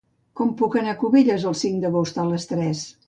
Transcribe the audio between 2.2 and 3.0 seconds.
a les tres?